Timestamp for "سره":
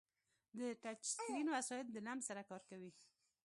2.29-2.41